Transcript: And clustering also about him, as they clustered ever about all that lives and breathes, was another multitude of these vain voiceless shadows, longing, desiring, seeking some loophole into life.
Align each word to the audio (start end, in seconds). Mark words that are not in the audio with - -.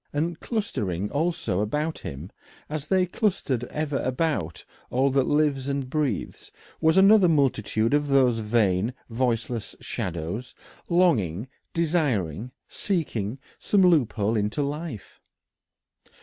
And 0.11 0.39
clustering 0.39 1.11
also 1.11 1.59
about 1.61 1.99
him, 1.99 2.31
as 2.69 2.87
they 2.87 3.05
clustered 3.05 3.65
ever 3.65 3.97
about 4.01 4.65
all 4.89 5.11
that 5.11 5.27
lives 5.27 5.69
and 5.69 5.87
breathes, 5.91 6.51
was 6.79 6.97
another 6.97 7.29
multitude 7.29 7.93
of 7.93 8.07
these 8.07 8.39
vain 8.39 8.95
voiceless 9.11 9.75
shadows, 9.79 10.55
longing, 10.89 11.47
desiring, 11.75 12.49
seeking 12.67 13.37
some 13.59 13.83
loophole 13.83 14.35
into 14.35 14.63
life. 14.63 15.21